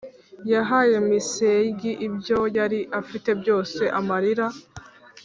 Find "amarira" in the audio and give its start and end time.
3.99-4.47